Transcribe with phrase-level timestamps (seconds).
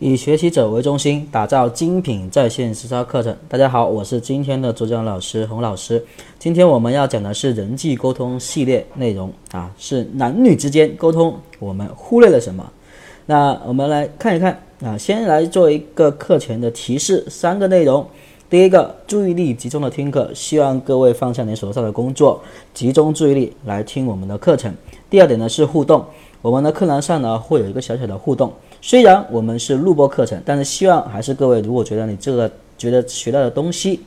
[0.00, 3.34] 以学习者为中心，打造精品在线实操课程。
[3.48, 6.04] 大家好，我是今天的主讲老师洪老师。
[6.36, 12.68] 今天我们要讲的是人际沟通系列内容啊，是男女之间沟通，我们忽略了什么？
[13.26, 18.04] 那我们来看一看啊，先来做一个课前的提示，三个内容。
[18.50, 22.42] 第一个，注意力集中的听课，希望各位放下你手上的工作，
[22.72, 24.74] 集中注意力来听我们的课程。
[25.08, 26.04] 第二点呢是互动，
[26.42, 28.52] 我们的课堂上呢会有一个小小的互动。
[28.86, 33.98] 虽然我们是录播课程，但是希望还是各位，如果觉得你这个觉得学到的东西、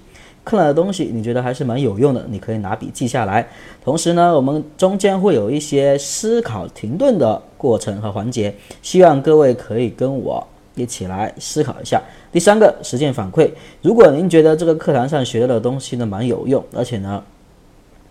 [0.46, 3.48] 看到的东西，你觉得还是蛮有用的，你可以拿笔记下来。
[3.84, 10.46] 同时呢，我们中间会有一些思考停顿的过程和环节，希望各位可以跟我
[10.76, 12.00] 一起来思考一下。
[12.32, 13.50] 第三个，实践反馈。
[13.82, 17.24] 如果您觉得这个课堂上学到的东西呢蛮有用，而且呢。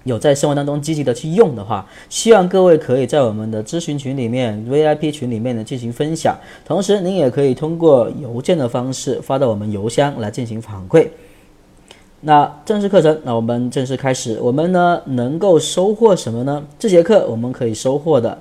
[0.06, 6.34] 有在生活当中积极的去用的话，希望各位可以在我们的咨询群里面、VIP 群里面呢进行分享。
[6.64, 11.08] 同时，您也可以通过邮件的方式发到我们邮箱来进行反馈。
[12.20, 14.38] 那正式课程，那我们正式开始。
[14.40, 16.64] 我们呢能够收获什么呢？
[16.78, 18.38] 这节课我们可以收获的，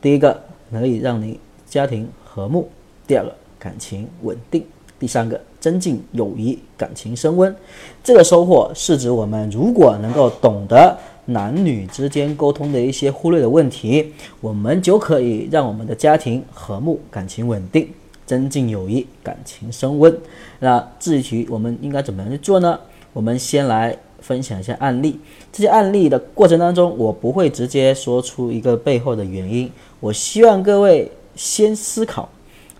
[0.00, 2.68] 第一个可以让你家庭和睦，
[3.06, 4.64] 第二个感情稳定。
[4.98, 7.54] 第三个，增进友谊，感情升温。
[8.02, 10.96] 这个收获是指我们如果能够懂得
[11.26, 17.88] 男女之间沟通的一些忽略的问题，我们就可以让我们的家庭和睦，感情稳定，
[18.26, 20.16] 增进友谊，感情升温。
[20.58, 22.78] 那至于我们应该怎么样去做呢？
[23.12, 25.20] 我们先来分享一下案例。
[25.52, 32.28] 这些案例的过程当中，我不会直接说出一个背后的原因，我希望各位先思考。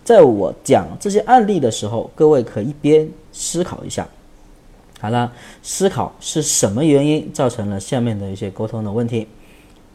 [0.09, 4.09] 在我讲这些案例的时候，各位可一边思考一下，
[5.01, 5.31] 好了，
[5.63, 9.29] 思考是什么原因造成了下面的一些沟通的问题。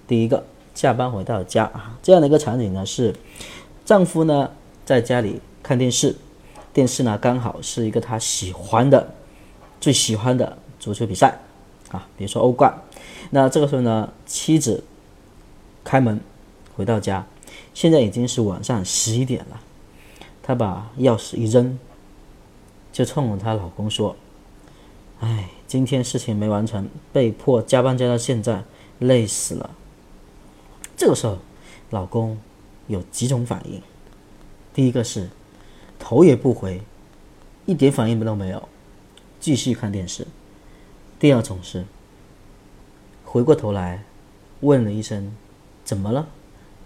[0.08, 0.44] 第一个，
[0.76, 3.16] 下班回到家啊，这样的一个场景呢是，
[3.86, 4.52] 丈夫呢
[4.86, 6.16] 在家里看电视，
[6.72, 9.16] 电视呢刚好是一个他喜欢的、
[9.82, 11.40] 最喜欢的足球比赛
[11.90, 12.72] 啊，比如说欧冠。
[13.32, 14.84] 那这个时候呢，妻子
[15.84, 16.22] 开门
[16.76, 17.26] 回到家，
[17.74, 19.60] 现在已经是晚上十一点了。
[20.44, 21.80] 她把钥匙一扔，
[22.92, 24.16] 就冲着她老公说
[25.22, 28.66] ：“哎，今天事情没完成，被迫加班加到现在，
[29.00, 29.72] 累死了。”
[30.98, 31.40] 这个时候，
[31.92, 32.38] 老公
[32.88, 33.82] 有几种反应：
[34.74, 35.30] 第一个是
[35.98, 36.82] 头也不回，
[37.66, 38.68] 一点反应都没有，
[39.40, 40.26] 继续看电视；
[41.18, 41.86] 第二种是
[43.24, 44.04] 回过头来
[44.60, 45.34] 问了一声
[45.86, 46.28] ：“怎么了？”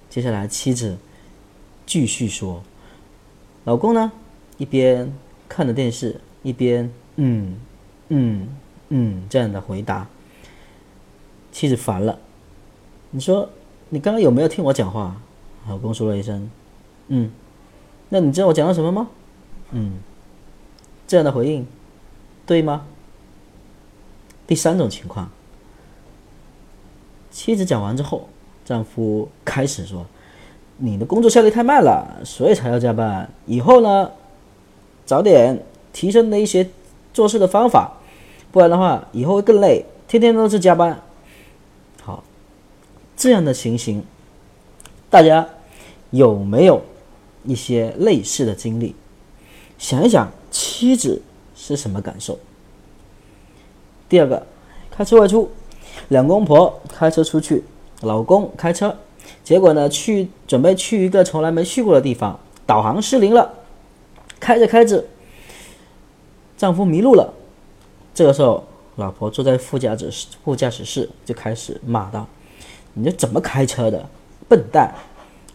[0.09, 0.97] 接下来妻子
[1.87, 2.63] 继续说。
[3.67, 4.09] 老公呢，
[4.57, 5.13] 一边
[5.49, 7.57] 看着电视，一边嗯
[8.07, 8.47] 嗯
[8.87, 10.07] 嗯这样的回答。
[11.51, 12.17] 妻子烦了，
[13.11, 13.49] 你说
[13.89, 15.17] 你刚刚有没有听我讲话？
[15.67, 16.49] 老公说了一声
[17.09, 17.29] 嗯，
[18.07, 19.09] 那你知道我讲了什么吗？
[19.71, 19.97] 嗯，
[21.05, 21.67] 这样的回应
[22.45, 22.85] 对吗？
[24.47, 25.29] 第三种情况，
[27.29, 28.29] 妻子讲完之后，
[28.63, 30.05] 丈夫开始说。
[30.79, 33.27] 你的工作效率太慢了，所以才要加班。
[33.47, 34.11] 以后呢，
[35.05, 36.69] 早点提升的一些
[37.13, 37.93] 做事的方法，
[38.51, 41.01] 不然的话，以后会更累，天天都是加班。
[42.03, 42.23] 好，
[43.15, 44.03] 这样的情形，
[45.09, 45.47] 大家
[46.11, 46.83] 有没有
[47.43, 48.93] 一些类似的经历？
[49.79, 51.21] 想一想，妻子
[51.55, 52.37] 是什么感受？
[54.07, 54.45] 第二个，
[54.91, 55.49] 开车外出，
[56.09, 57.63] 两公婆开车出去，
[58.01, 58.95] 老公开车。
[59.43, 63.53] 结果呢，去准备去一个从来没去过的地方，导航失灵了，
[64.39, 65.03] 开着开着，
[66.57, 67.33] 丈夫迷路了。
[68.13, 68.63] 这个时候，
[68.95, 70.11] 老婆坐在副驾驶
[70.43, 72.27] 副驾驶室就开始骂道
[72.93, 74.09] ：“你这怎么开车的，
[74.49, 74.93] 笨蛋，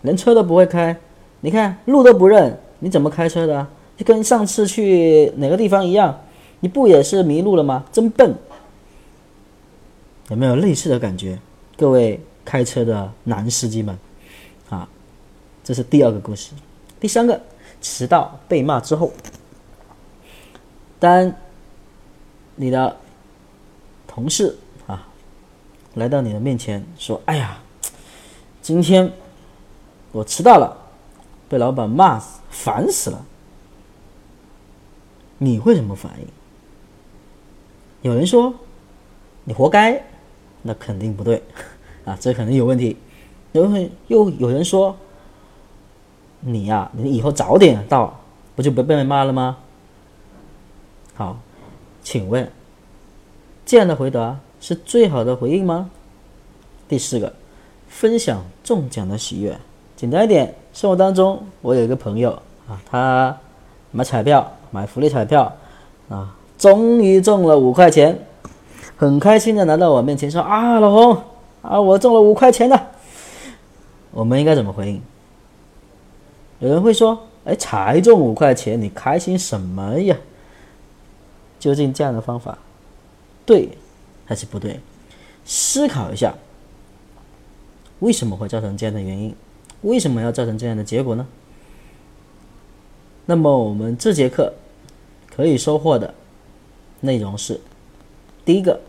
[0.02, 0.96] 连车都不会开，
[1.40, 3.66] 你看路都不认，你怎么开车的？
[3.96, 6.20] 就跟上次去哪个地方一样，
[6.60, 7.84] 你不也是迷路了吗？
[7.92, 8.34] 真笨。”
[10.30, 11.38] 有没有类似的感觉，
[11.76, 12.20] 各位？
[12.44, 13.98] 开车的男司机们，
[14.68, 14.88] 啊，
[15.62, 16.52] 这是第二个故事。
[17.00, 17.40] 第三个，
[17.80, 19.12] 迟到被骂之后，
[20.98, 21.32] 当
[22.54, 22.96] 你的
[24.06, 24.56] 同事
[24.86, 25.08] 啊
[25.94, 27.58] 来到你的面前说：“哎呀，
[28.60, 29.12] 今天
[30.12, 30.76] 我迟到了，
[31.48, 33.24] 被老板骂死，烦死了。”
[35.38, 36.26] 你会什么反应？
[38.02, 38.54] 有人说
[39.44, 40.00] ：“你活该。”
[40.64, 41.42] 那肯定不对。
[42.04, 42.96] 啊，这可能有问题。
[43.52, 44.96] 有人又有人说
[46.40, 48.18] ：“你呀，你以后早点到，
[48.56, 49.58] 不就不被骂了吗？”
[51.14, 51.38] 好，
[52.02, 52.50] 请问
[53.66, 55.90] 这样的回答是最好的回应吗？
[56.88, 57.32] 第四个，
[57.88, 59.56] 分享中奖的喜悦，
[59.94, 60.54] 简单一点。
[60.72, 62.30] 生活当中，我有一个朋友
[62.66, 63.36] 啊，他
[63.90, 65.52] 买彩票，买福利彩票
[66.08, 68.18] 啊，终于中了五块钱，
[68.96, 71.22] 很开心的来到我面前说啊，老洪
[71.62, 72.90] 啊，我中了五块钱了。
[74.10, 75.02] 我们应该怎么回应？
[76.58, 80.16] 有人会说，哎，才中五块钱，你开心什么呀？
[81.58, 82.58] 究竟这样的方法
[83.46, 83.68] 对
[84.26, 84.80] 还是不对？
[85.44, 86.34] 思考一下，
[88.00, 89.34] 为什么会造成这样的原因？
[89.82, 91.26] 为什么要造成这样的结果呢？
[93.24, 94.52] 那么我们这节课
[95.34, 96.12] 可以收获的
[97.00, 97.60] 内容是：
[98.44, 98.80] 第一个，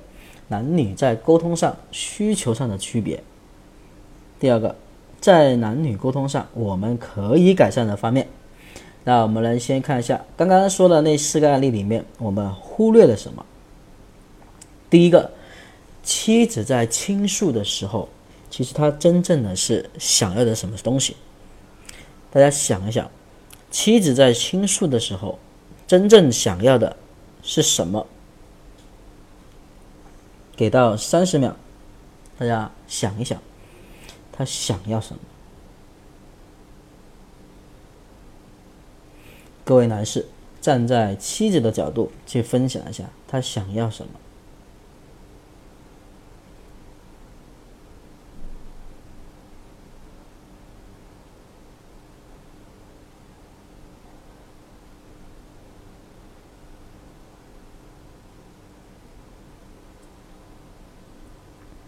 [0.48, 3.18] 男女在沟通上需求上的区别；
[4.40, 4.75] 第二个，
[5.19, 8.28] 在男女沟通上我们可以改善的方面。
[9.04, 13.45] 那我们来先看一下刚刚说的那四个案例里面，我们忽略了什么？
[14.90, 15.31] 第一个，
[16.04, 18.07] 妻子在倾诉的时候，
[18.50, 21.16] 其实她真正的是想要的什么东西？
[22.31, 23.10] 大家想一想。
[23.72, 25.39] 妻子在倾诉的时候，
[25.88, 26.96] 真正想要的
[27.42, 28.06] 是什么？
[30.55, 31.53] 给到三十秒，
[32.38, 33.41] 大家想一想，
[34.31, 35.19] 他想要什么？
[39.65, 40.27] 各位男士，
[40.61, 44.11] 站在妻子的角度去分享一下，他想要什么？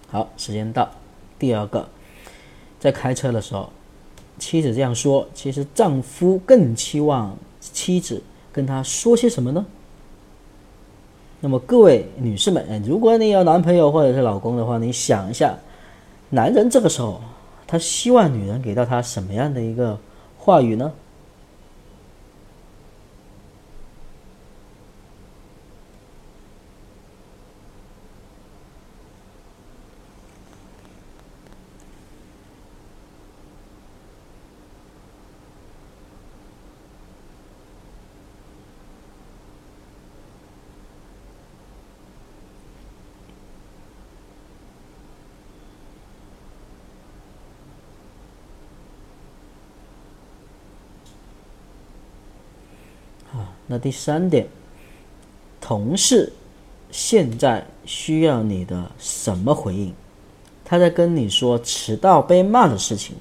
[0.08, 0.88] 好，时间到。
[1.40, 1.88] 第二个，
[2.80, 3.70] 在开车的时候，
[4.38, 8.22] 妻子这样说，其实丈夫更期望妻子
[8.54, 9.66] 跟他说些什么呢？
[11.42, 15.58] 那么各位女士们，如果你有男朋友或者是老公的话，你想一下，
[16.30, 17.20] 男人这个时候
[17.66, 19.98] 他希望女人给到他什么样的一个
[20.38, 20.92] 话语呢？
[53.68, 54.48] 那第三点，
[55.60, 56.32] 同事
[56.92, 59.94] 现在需要你的什么回应？
[60.64, 63.16] 他在跟你说迟到被骂的事情。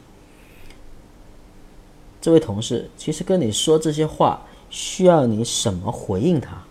[2.20, 6.62] 这位同事其实跟你说这些话，需要你什么回应他？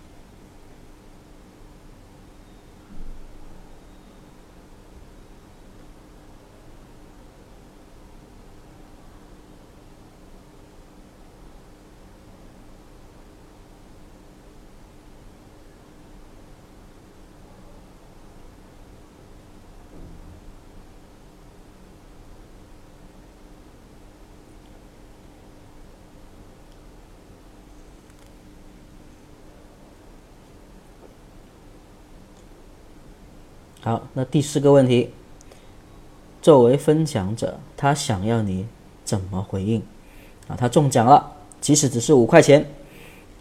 [33.84, 35.10] 好，那第四个问题，
[36.42, 38.66] 作为分享者，他想要你
[39.04, 39.82] 怎么回应？
[40.48, 42.66] 啊，他中奖了，即使只是五块钱，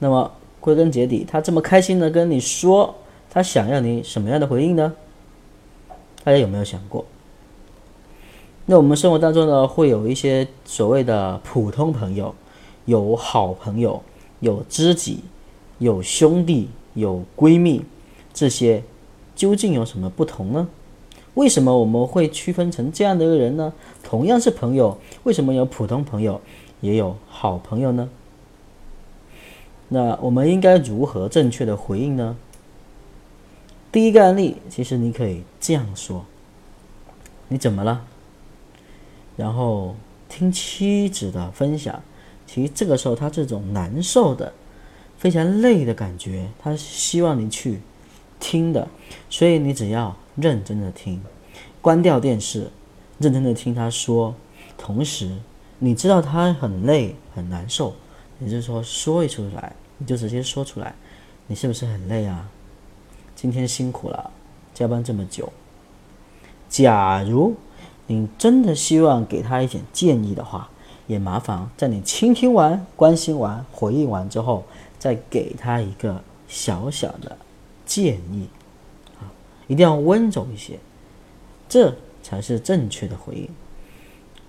[0.00, 2.92] 那么归根结底，他这么开心的跟你说，
[3.30, 4.92] 他想要你什么样的回应呢？
[6.24, 7.04] 大家有没有想过？
[8.66, 12.34] 那我们生活当中呢，会有一些所谓的普通朋友，
[12.86, 14.02] 有好朋友，
[14.40, 15.20] 有知己，
[15.78, 17.84] 有兄弟，有闺蜜，
[18.34, 18.82] 这些。
[19.42, 20.68] 究竟有什么不同呢？
[21.34, 23.72] 为什么我们会区分成这样的一个人呢？
[24.00, 26.40] 同样是朋友，为什么有普通朋友，
[26.80, 28.08] 也有好朋友呢？
[29.88, 32.36] 那我们应该如何正确的回应呢？
[33.90, 36.24] 第一个案例，其实你可以这样说
[37.50, 38.04] ：“你怎么了？”
[39.36, 39.96] 然后
[40.28, 42.00] 听妻子的分享，
[42.46, 44.52] 其实这个时候他这种难受的、
[45.18, 47.80] 非常累的感觉，他希望你去。
[48.42, 48.88] 听的，
[49.30, 51.22] 所以你只要认真的听，
[51.80, 52.68] 关掉电视，
[53.18, 54.34] 认真的听他说。
[54.76, 55.30] 同时，
[55.78, 57.94] 你知道他很累很难受，
[58.40, 60.92] 也就是说说一出来，你就直接说出来，
[61.46, 62.50] 你是不是很累啊？
[63.36, 64.32] 今天辛苦了，
[64.74, 65.52] 加班这么久。
[66.68, 67.54] 假如
[68.08, 70.68] 你真的希望给他一点建议的话，
[71.06, 74.64] 也麻烦在你倾听完、关心完、回应完之后，
[74.98, 77.36] 再给他一个小小的。
[77.84, 78.48] 建议
[79.20, 79.30] 啊，
[79.66, 80.78] 一定要温柔一些，
[81.68, 83.48] 这才是正确的回应。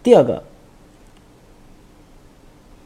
[0.01, 0.43] 第二个，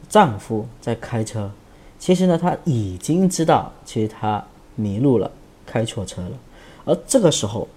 [0.08, 1.50] 丈夫在开车，
[1.98, 5.30] 其实呢，他已经知道，其实他迷路了，
[5.66, 6.38] 开错车了。
[6.84, 7.68] 而这个时候，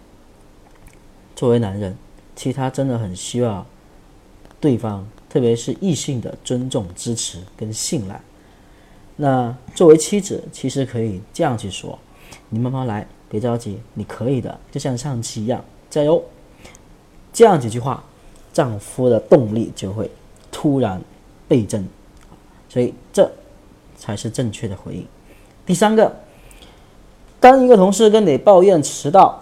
[1.35, 1.97] 作为男人，
[2.35, 3.65] 其实他真的很需要
[4.59, 8.21] 对方，特别是异性的尊重、支持跟信赖。
[9.17, 11.99] 那作为妻子，其实可以这样去说
[12.50, 16.23] ：“你慢慢来，别着急，你可以的，就像上期一样，加油。”
[17.33, 18.03] 这样几句话，
[18.51, 20.11] 丈夫的动力就会
[20.51, 21.01] 突然
[21.47, 21.88] 倍增。
[22.67, 23.31] 所以这
[23.97, 25.05] 才是正确的回应。
[25.65, 26.13] 第三个，
[27.39, 29.41] 当一个同事跟你抱怨迟到、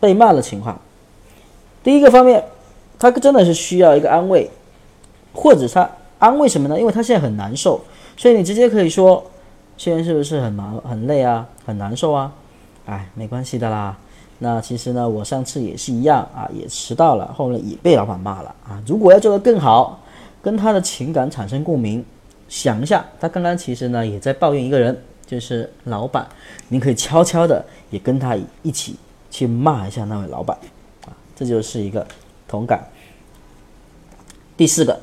[0.00, 0.78] 被骂的情况，
[1.82, 2.44] 第一个方面，
[2.98, 4.50] 他真的是需要一个安慰，
[5.32, 6.78] 或者他安慰什么呢？
[6.78, 7.80] 因为他现在很难受，
[8.16, 9.24] 所以你直接可以说
[9.78, 11.48] ：“现在是不是很忙、很累啊？
[11.64, 12.30] 很难受啊？”
[12.84, 13.96] 哎，没关系的啦。
[14.40, 18.82] 那其实呢，我上次也是一样啊，也迟到了，后来也被老板骂了啊。
[18.86, 20.00] 如果要做得更好，
[20.42, 22.04] 跟他的情感产生共鸣。
[22.48, 26.26] 想一下，他刚刚其实呢也在抱怨一个人，就是老板。
[26.68, 28.96] 您可以悄悄的也跟他一起
[29.30, 30.56] 去骂一下那位老板，
[31.04, 32.06] 啊，这就是一个
[32.46, 32.88] 同感。
[34.56, 34.98] 第四个，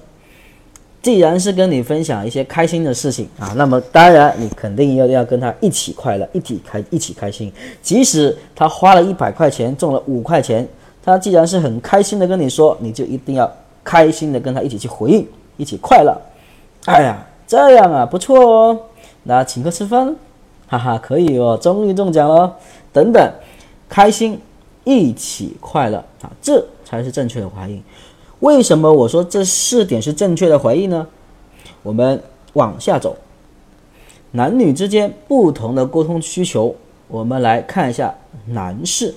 [1.06, 7.54] 既然是跟你分享一些开心的事情啊，那么当然你肯定要要跟他一起快乐，一起开一起开心。
[7.80, 10.68] 即使他花了一百块钱中了五块钱，
[11.04, 13.48] 他既然是很开心的跟你说，你就一定要
[13.84, 16.20] 开心的跟他一起去回应，一起快乐。
[16.86, 17.24] 哎呀！
[17.46, 18.80] 这样啊，不错哦，
[19.22, 20.16] 那请客吃饭，
[20.66, 22.52] 哈哈，可以哦，终于中奖了，
[22.92, 23.32] 等等，
[23.88, 24.42] 开心，
[24.84, 27.84] 一起快乐啊，这才是正确的回应。
[28.46, 31.08] 为什么我说这四点是正确的回应呢？
[31.82, 32.22] 我们
[32.54, 33.18] 往下走，
[34.32, 36.76] 男女之间不同的沟通需求，
[37.08, 38.14] 我们来看一下
[38.46, 39.16] 男士。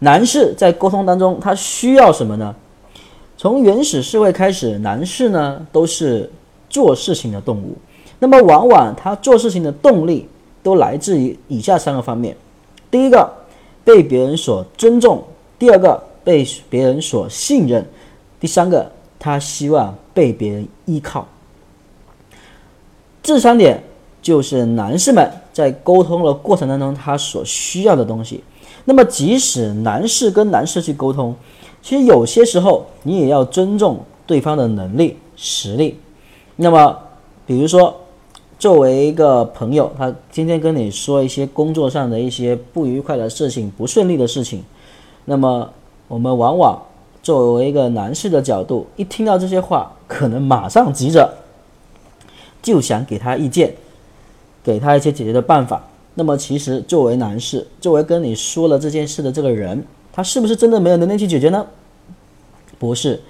[0.00, 2.52] 男士在沟通当中，他需要什么呢？
[3.38, 6.30] 从原始社会开始，男士呢都是。
[6.68, 7.76] 做事情的动物，
[8.18, 10.28] 那么往往他做事情的动力
[10.64, 12.36] 都来自于以下三个方面：
[12.90, 13.30] 第一个，
[13.84, 15.18] 被别人所尊重；
[15.60, 17.80] 第二个，被别人所信任；
[18.38, 21.26] 第三个，他希望被别人依靠。
[23.22, 23.82] 这三点
[24.22, 28.44] 就是男士们在沟通的过程当中他所需要的东西。
[28.84, 31.34] 那么，即使男士跟男士去沟通，
[31.82, 35.98] 其实有些时候你也要尊重对方的能力、实力。
[36.54, 36.96] 那么，
[37.44, 37.94] 比如说，
[38.58, 44.62] 作为一个朋友，他今天跟你说一些工作上的一些不愉快的事情、不顺利的事情，
[45.24, 45.68] 那么
[46.06, 46.80] 我们往往
[47.26, 51.28] 作为一个男士的角度，一听到这些话，可能马上急着
[52.62, 53.74] 就想给他意见，
[54.62, 55.82] 给他一些解决的办法。
[56.14, 61.66] 那么，其实作为男士，作为跟你说了这件事的这个人，他是不是真的没有能力去解决呢？
[62.78, 63.20] 不是。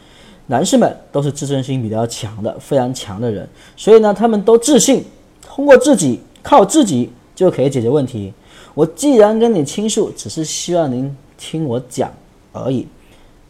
[0.48, 3.48] 男士们都是自尊心比较强的，非常强的人，
[3.78, 5.02] 所以呢，他们都自信，
[5.40, 8.34] 通过自己靠自己就可以解决问题。
[8.74, 12.12] 我既然跟你倾诉，只是希望您听我讲
[12.52, 12.86] 而已。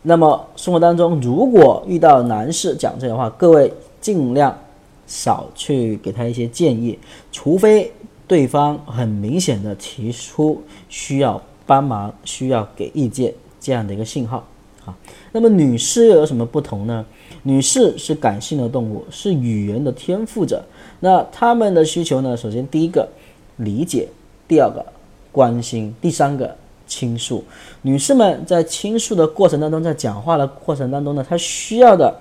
[0.08, 4.56] 那么生活当中，如果遇到男士讲这样的话，各位尽量
[5.04, 6.96] 少去给他一些建议，
[7.32, 7.92] 除非
[8.28, 14.46] 对方很明显的提出需要帮忙、需要给意见这样的一个信号。
[14.84, 14.96] 啊，
[15.32, 17.04] 那么女士又有什么不同呢？
[17.42, 20.62] 女士是感性的动物，是语言的天赋者。
[21.00, 22.36] 那她们的需求呢？
[22.36, 23.08] 首先第一个
[23.56, 24.06] 理解，
[24.46, 24.86] 第二个
[25.32, 27.44] 关心，第三个倾诉。
[27.82, 32.14] 女士们在倾诉的过程当中，在讲话的过程当中呢，她需要的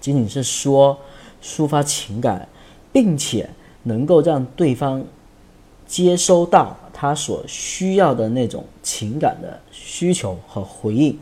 [0.00, 0.98] 仅仅是说
[1.42, 2.48] 抒发情感，
[2.92, 3.48] 并且
[3.82, 5.04] 能够让对方
[5.86, 11.18] 接收到她所需要的那种情感的需求和回应。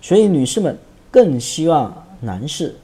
[0.00, 0.76] 所以，女士们
[1.10, 2.74] 更希望男士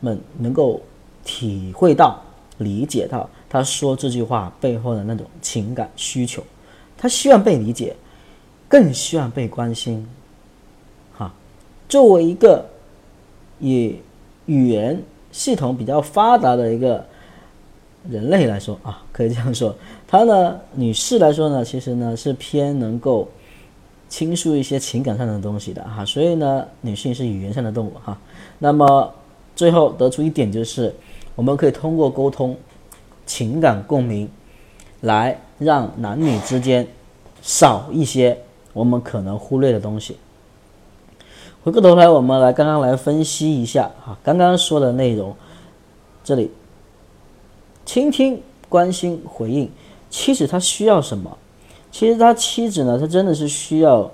[0.00, 0.80] 们能够
[1.24, 2.20] 体会到、
[2.58, 6.42] 理解到他说这句话背后的那种情感需求。
[6.96, 7.96] 他希望被理解，
[8.70, 10.08] 更希望被关心。
[11.12, 11.30] 哈，
[11.86, 12.64] 作为一个
[13.58, 13.96] 以
[14.46, 17.04] 语言系统比较发达的一个
[18.08, 19.76] 人类来说啊，可以这样说，
[20.08, 23.28] 她呢，女士来说呢，其实呢是偏能够。
[24.10, 28.18] 倾诉一些情感上的东西的哈，所以呢，女性是语言上的动物哈。
[28.58, 29.14] 那么
[29.54, 30.92] 最后得出一点就是，
[31.36, 32.56] 我们可以通过沟通、
[33.24, 34.28] 情感共鸣，
[35.02, 36.84] 来让男女之间
[37.40, 38.36] 少一些
[38.72, 40.16] 我们可能忽略的东西。
[41.62, 45.36] 回过头来，我们来刚刚来分析一下哈，刚刚说的内容，
[46.24, 46.50] 这里
[47.84, 49.70] 倾听、关心、回应，
[50.08, 51.36] 妻子她需要什么？
[51.92, 54.08] 其实他妻子呢，他真的是需要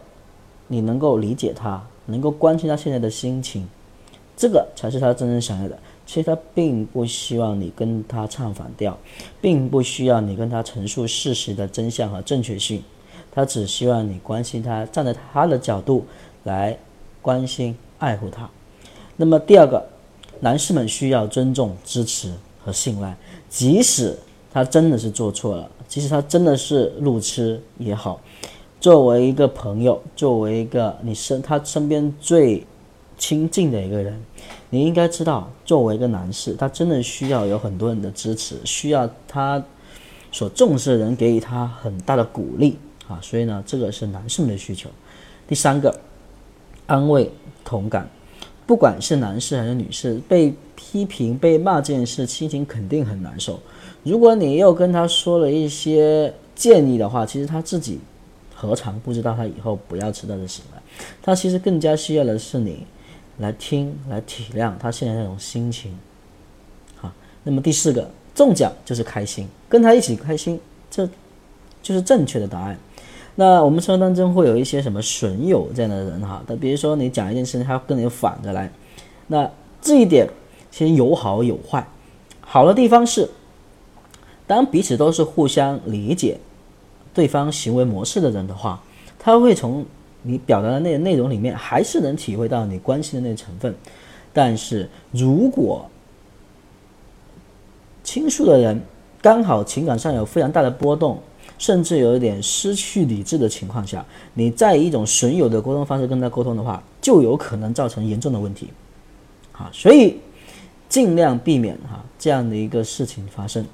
[0.68, 3.68] 你能够理解他，能够关心他现在的心情，
[4.34, 5.78] 这个才是他真正想要的。
[6.06, 8.96] 其实他并不希望你跟他唱反调，
[9.42, 12.82] 并不需要你跟他陈述事实的真相和正确性，
[13.36, 16.06] 他只希望你关心他，站在他的角度
[16.44, 16.74] 来
[17.20, 18.48] 关心爱护他。
[19.14, 19.86] 那么第二个，
[20.40, 22.32] 男士们需要尊重、支持
[22.64, 23.14] 和信赖，
[23.50, 24.16] 即使
[24.50, 28.18] 他真的是做错了，即使他真的是路痴也好，
[28.80, 32.66] 作为一个朋友，作为一个你身他身边最
[33.18, 34.18] 亲近的一个人。
[34.70, 39.62] 你应该知道，作为一个男士，他真的需要有很多人的支持，需要他
[40.32, 42.78] 所重视的人给予他很大的鼓励
[43.08, 43.18] 啊！
[43.22, 44.88] 所以呢，这个是男士们的需求。
[45.48, 45.98] 第三个，
[46.86, 47.30] 安慰
[47.64, 48.08] 同感，
[48.66, 53.60] 不管是男士还是女士，被批评、被骂这件事，心情肯定很难受。
[54.02, 58.00] 如果你又跟他说了一些建议的话，其实他自己
[58.54, 60.82] 何尝不知道他以后不要吃到这什么？
[61.22, 62.86] 他其实更加需要的是你。
[63.38, 65.94] 来听，来体谅他现在那种心情，
[66.96, 67.12] 好。
[67.44, 70.58] 那么第四个中奖就是开心，跟他一起开心，
[70.90, 71.06] 这
[71.82, 72.78] 就是正确的答案。
[73.36, 78.68] 那我们生活当中会有一些什么损友这样的人哈，那比如说你讲一件事情，他跟你反着来，
[79.28, 79.48] 那
[79.80, 80.28] 这一点
[80.70, 81.86] 其实有好有坏。
[82.40, 83.30] 好的地方是，
[84.46, 86.38] 当彼此都是互相理解
[87.14, 88.82] 对方行为模式的人的话，
[89.18, 89.86] 他会从。
[90.28, 93.72] 你表达的那内容里面还是能体会到你关心的那成分，
[94.32, 95.88] 但是如果
[98.02, 98.82] 倾诉的人
[99.22, 101.20] 刚好情感上有非常大的波动，
[101.58, 108.68] 甚至有一点失去理智的情况下，你在一种损友的沟通方式跟他沟通的话，就有可能造成严重的问题。
[109.52, 110.16] 好，所以
[110.88, 113.64] 尽量避免哈这样的一个事情发生。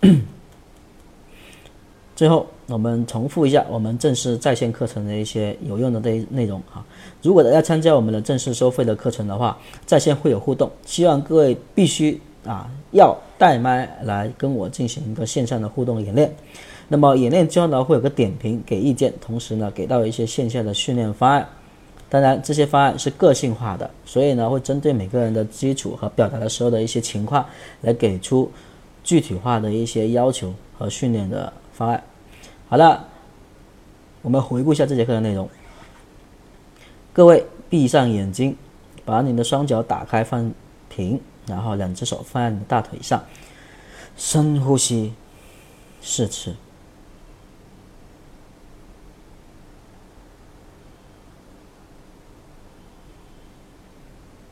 [2.14, 6.84] 最后，我们重复一下我们正式在线课程的一些有用的内内容哈。
[7.22, 16.34] 如果大家参加我们的正式收费的课程的话，在线会有互动，希望各位必须啊要带麦来跟我进行一个线上的互动演练。
[16.88, 21.48] 那么演练之后呢，会有个点评给意见，同时呢给到一些线下的训练方案。
[22.10, 27.46] 当然，这些方案是个性化的，所以呢会针对每个人的基础和表达的时候的一些情况
[27.80, 28.50] 来给出
[29.02, 32.04] 具体化的一些要求和训练的方案。
[32.68, 33.02] 好了，
[34.20, 35.48] 我们回顾一下这节课的内容。
[37.14, 38.54] 各位闭上眼睛，
[39.06, 40.52] 把你的双脚打开放
[40.90, 43.24] 平，然后两只手放在你的大腿上，
[44.16, 45.14] 深呼吸
[46.00, 46.54] 四次。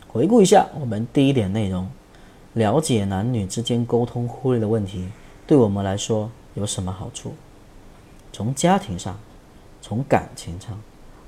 [0.09, 1.89] 回顾一下我们第一点内容：
[2.55, 5.09] 了解男女之间沟通忽略的问题，
[5.47, 7.35] 对我们来说有什么好处？
[8.33, 9.19] 从家庭上，
[9.81, 10.81] 从感情上，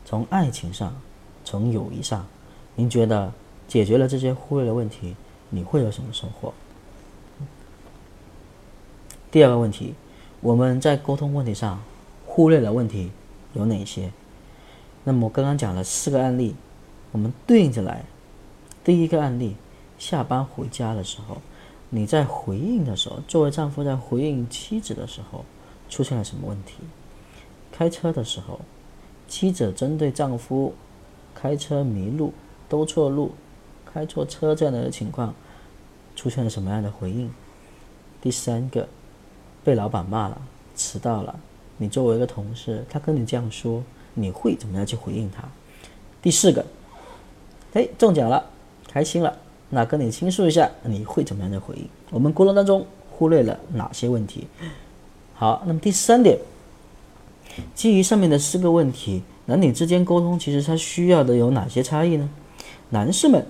[0.05, 1.01] 从爱情上，
[1.44, 2.27] 从友谊上，
[2.75, 3.33] 您觉得
[3.68, 5.14] 解决了这些忽略的问题，
[5.52, 6.52] 你会有什么收获？
[9.30, 9.94] 第二个问题，
[10.40, 11.80] 我们在沟通问题上
[12.26, 13.12] 忽略的问题
[13.52, 14.10] 有哪些？
[15.04, 16.56] 那么我刚刚讲了四个案例，
[17.12, 18.04] 我们对应着来。
[18.82, 19.56] 第一个案例，
[19.98, 21.36] 下班回家的时候，
[21.90, 25.44] 你在回应的时候，作为丈夫在回应妻子的时候。
[25.90, 26.76] 出现了什么问题？
[27.70, 28.60] 开车的时候，
[29.28, 30.72] 妻子针对丈夫
[31.34, 32.32] 开车迷路、
[32.66, 33.32] 兜错路、
[33.92, 35.35] 开错车这样的情况，
[36.16, 37.31] 出现了什么样的回应？
[38.20, 38.88] 第三个，
[39.62, 40.40] 被老板骂了，
[40.74, 41.35] 迟到了，
[41.76, 43.83] 你作为一个同事，他跟你这样说，
[44.14, 45.42] 你会怎么样去回应他？
[46.22, 46.64] 第四个，
[47.74, 48.44] 哎，中奖了，
[48.88, 49.37] 开心了，
[49.68, 51.87] 那跟你倾诉一下，你会怎么样的回应？
[52.11, 54.46] 我们沟通当中忽略了哪些问题？
[55.35, 56.38] 好，那么第三点，
[57.74, 62.31] 基于上面的四个问题，男女之间沟通其实它需要的有哪些差异呢？
[62.90, 63.44] 男士们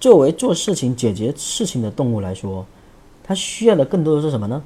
[0.00, 2.64] 作为做事情、解决事情的动物来说，
[3.24, 4.62] 他需要的更多的是什么呢？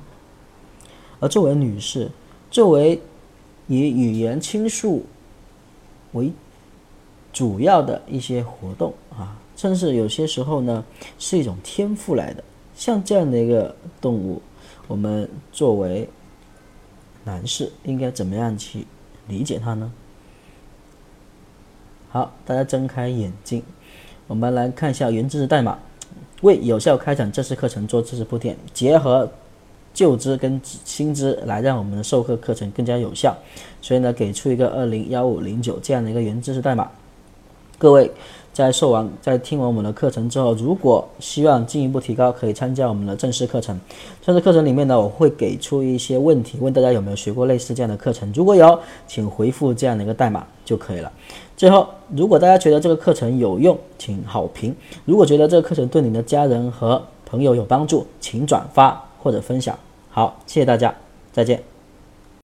[1.20, 2.10] 而作为女士，
[2.50, 3.00] 作为
[3.66, 5.04] 以语言倾诉
[6.12, 6.32] 为
[7.32, 10.84] 主要的一些活动啊，甚至有些时候呢
[11.18, 14.42] 是一种天赋来的，像这样的一个动物。
[14.88, 16.08] 我们作为
[17.24, 18.86] 男士，应该怎么样去
[19.28, 19.90] 理解它呢？
[22.10, 23.62] 好，大家睁开眼睛，
[24.32, 25.76] 我们来看一下原知识代码，
[26.40, 29.30] 为有效开展这次课程做知识铺垫，结合
[29.92, 33.36] 旧知跟新知来让我们的授课课程更加有效，
[33.82, 36.90] 所以呢，给出一个二零幺五零九这样的一个原知识代码，
[37.76, 38.10] 各位。
[38.54, 43.80] 在授完、在听完我们的课程之后，如果希望进一步提高，可以参加我们的正式课程。
[44.20, 48.30] 正式课程里面呢，我会给出一些问题，问大家有没有学过类似这样的课程。
[48.34, 51.10] 如果有，请回复这样的一个代码就可以了。
[51.62, 54.72] 最后，如果大家觉得这个课程有用，请好评；
[55.04, 59.78] 如果觉得这个课程对你的家人和朋友有帮助，请转发或者分享。
[60.10, 60.92] 好，谢谢大家，
[61.30, 61.71] 再见。